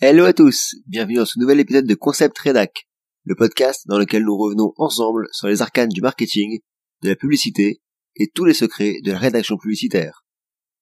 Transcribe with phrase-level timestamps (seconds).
[0.00, 2.86] Hello à tous, bienvenue dans ce nouvel épisode de Concept Redac,
[3.24, 6.60] le podcast dans lequel nous revenons ensemble sur les arcanes du marketing,
[7.02, 7.82] de la publicité
[8.14, 10.24] et tous les secrets de la rédaction publicitaire.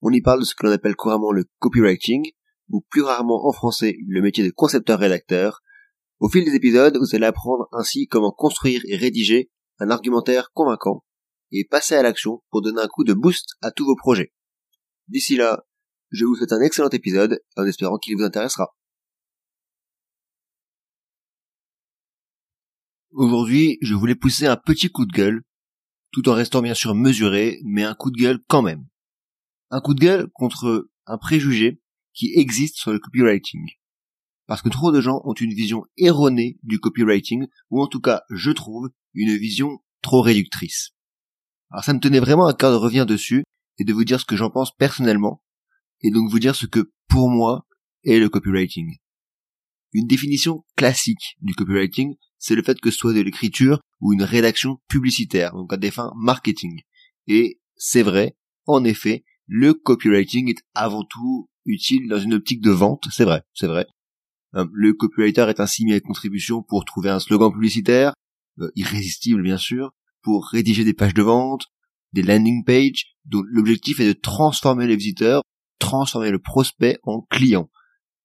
[0.02, 2.30] On y parle de ce que l'on appelle couramment le copywriting,
[2.68, 5.62] ou plus rarement en français le métier de concepteur-rédacteur.
[6.21, 11.07] Au fil des épisodes, vous allez apprendre ainsi comment construire et rédiger un argumentaire convaincant
[11.53, 14.35] et passer à l'action pour donner un coup de boost à tous vos projets.
[15.09, 15.64] D'ici là,
[16.11, 18.77] je vous souhaite un excellent épisode en espérant qu'il vous intéressera.
[23.16, 25.43] Aujourd'hui, je voulais pousser un petit coup de gueule,
[26.12, 28.87] tout en restant bien sûr mesuré, mais un coup de gueule quand même.
[29.70, 31.80] Un coup de gueule contre un préjugé
[32.12, 33.65] qui existe sur le copywriting.
[34.47, 38.21] Parce que trop de gens ont une vision erronée du copywriting, ou en tout cas,
[38.29, 40.91] je trouve, une vision trop réductrice.
[41.71, 43.45] Alors ça me tenait vraiment à cœur de revenir dessus,
[43.79, 45.43] et de vous dire ce que j'en pense personnellement,
[46.02, 47.66] et donc vous dire ce que, pour moi,
[48.05, 48.98] est le copywriting.
[49.96, 54.24] Une définition classique du copywriting, c'est le fait que ce soit de l'écriture ou une
[54.24, 56.82] rédaction publicitaire, donc à des fins marketing.
[57.29, 62.73] Et c'est vrai, en effet, le copywriting est avant tout utile dans une optique de
[62.73, 63.87] vente, c'est vrai, c'est vrai.
[64.54, 68.12] Euh, le copywriter est ainsi mis à contribution pour trouver un slogan publicitaire,
[68.59, 71.69] euh, irrésistible bien sûr, pour rédiger des pages de vente,
[72.12, 75.41] des landing pages, dont l'objectif est de transformer les visiteurs,
[75.78, 77.71] transformer le prospect en client.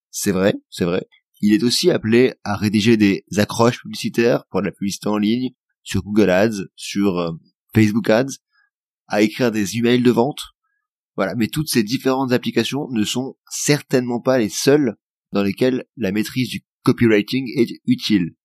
[0.10, 1.08] C'est vrai, c'est vrai.
[1.42, 5.50] Il est aussi appelé à rédiger des accroches publicitaires pour la publicité en ligne,
[5.82, 7.32] sur Google Ads, sur euh,
[7.74, 8.38] Facebook Ads,
[9.08, 10.40] à écrire des emails de vente.
[11.16, 14.96] Voilà, mais toutes ces différentes applications ne sont certainement pas les seules
[15.32, 18.36] dans lesquelles la maîtrise du copywriting est utile.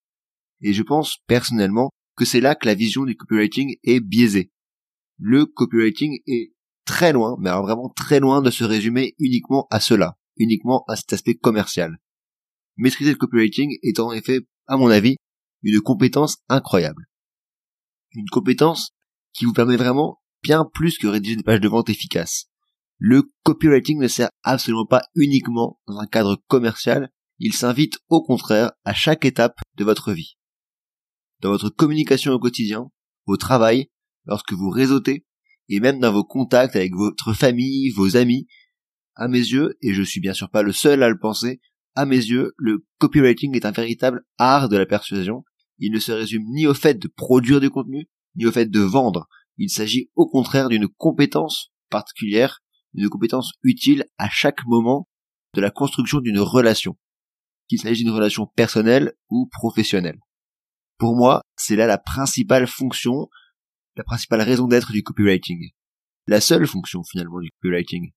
[0.62, 4.50] Et je pense personnellement que c'est là que la vision du copywriting est biaisée.
[5.18, 6.54] Le copywriting est
[6.86, 11.12] très loin, mais vraiment très loin de se résumer uniquement à cela, uniquement à cet
[11.12, 11.98] aspect commercial
[12.76, 15.16] maîtriser le copywriting est en effet, à mon avis,
[15.62, 17.06] une compétence incroyable.
[18.12, 18.90] Une compétence
[19.32, 22.46] qui vous permet vraiment bien plus que rédiger des pages de vente efficaces.
[22.98, 28.72] Le copywriting ne sert absolument pas uniquement dans un cadre commercial, il s'invite au contraire
[28.84, 30.38] à chaque étape de votre vie.
[31.40, 32.90] Dans votre communication au quotidien,
[33.26, 33.90] au travail,
[34.24, 35.26] lorsque vous réseautez,
[35.68, 38.46] et même dans vos contacts avec votre famille, vos amis,
[39.14, 41.60] à mes yeux, et je suis bien sûr pas le seul à le penser,
[41.96, 45.44] à mes yeux, le copywriting est un véritable art de la persuasion.
[45.78, 48.80] Il ne se résume ni au fait de produire du contenu, ni au fait de
[48.80, 49.26] vendre.
[49.56, 52.60] Il s'agit au contraire d'une compétence particulière,
[52.94, 55.08] une compétence utile à chaque moment
[55.54, 56.98] de la construction d'une relation,
[57.68, 60.20] qu'il s'agisse d'une relation personnelle ou professionnelle.
[60.98, 63.28] Pour moi, c'est là la principale fonction,
[63.96, 65.70] la principale raison d'être du copywriting.
[66.26, 68.12] La seule fonction finalement du copywriting.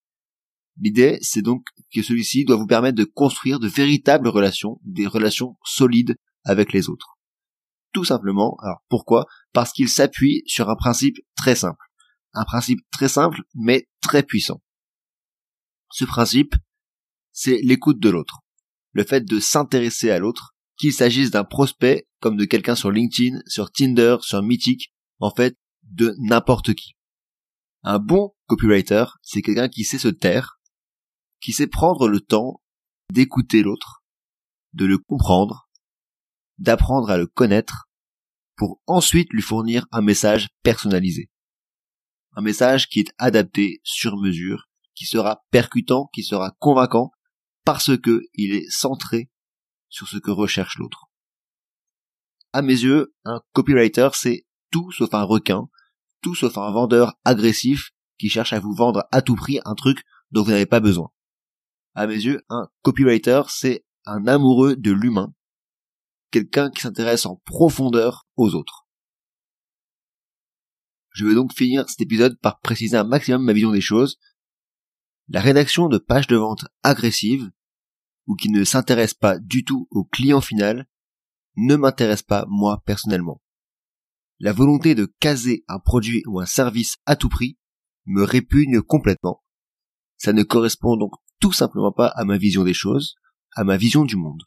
[0.80, 5.58] L'idée, c'est donc que celui-ci doit vous permettre de construire de véritables relations, des relations
[5.64, 7.18] solides avec les autres.
[7.92, 9.26] Tout simplement, alors pourquoi?
[9.52, 11.84] Parce qu'il s'appuie sur un principe très simple.
[12.34, 14.62] Un principe très simple, mais très puissant.
[15.92, 16.56] Ce principe,
[17.32, 18.40] c'est l'écoute de l'autre.
[18.92, 23.40] Le fait de s'intéresser à l'autre, qu'il s'agisse d'un prospect, comme de quelqu'un sur LinkedIn,
[23.48, 26.94] sur Tinder, sur Mythic, en fait, de n'importe qui.
[27.84, 30.59] Un bon copywriter, c'est quelqu'un qui sait se taire,
[31.42, 32.62] qui sait prendre le temps
[33.12, 34.04] d'écouter l'autre,
[34.74, 35.70] de le comprendre,
[36.58, 37.90] d'apprendre à le connaître,
[38.56, 41.30] pour ensuite lui fournir un message personnalisé.
[42.34, 47.12] Un message qui est adapté sur mesure, qui sera percutant, qui sera convaincant,
[47.64, 49.30] parce que il est centré
[49.88, 51.06] sur ce que recherche l'autre.
[52.52, 55.70] À mes yeux, un copywriter, c'est tout sauf un requin,
[56.22, 60.04] tout sauf un vendeur agressif qui cherche à vous vendre à tout prix un truc
[60.32, 61.12] dont vous n'avez pas besoin
[62.00, 65.34] à mes yeux, un copywriter, c'est un amoureux de l'humain,
[66.32, 68.88] quelqu'un qui s'intéresse en profondeur aux autres.
[71.12, 74.18] Je vais donc finir cet épisode par préciser un maximum ma vision des choses.
[75.28, 77.52] La rédaction de pages de vente agressives,
[78.28, 80.88] ou qui ne s'intéresse pas du tout au client final,
[81.58, 83.42] ne m'intéresse pas moi personnellement.
[84.40, 87.58] La volonté de caser un produit ou un service à tout prix
[88.06, 89.44] me répugne complètement.
[90.16, 93.16] Ça ne correspond donc tout simplement pas à ma vision des choses,
[93.56, 94.44] à ma vision du monde.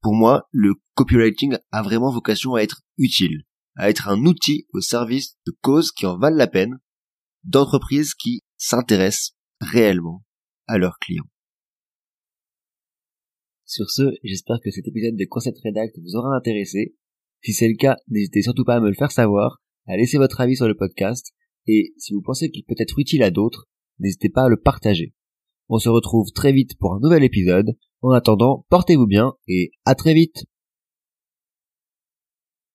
[0.00, 3.44] Pour moi, le copywriting a vraiment vocation à être utile,
[3.76, 6.78] à être un outil au service de causes qui en valent la peine,
[7.44, 10.24] d'entreprises qui s'intéressent réellement
[10.66, 11.28] à leurs clients.
[13.64, 16.94] Sur ce, j'espère que cet épisode de Concept Redact vous aura intéressé.
[17.42, 20.40] Si c'est le cas, n'hésitez surtout pas à me le faire savoir, à laisser votre
[20.40, 21.32] avis sur le podcast,
[21.66, 23.68] et si vous pensez qu'il peut être utile à d'autres,
[23.98, 25.14] n'hésitez pas à le partager.
[25.74, 27.78] On se retrouve très vite pour un nouvel épisode.
[28.02, 30.44] En attendant, portez-vous bien et à très vite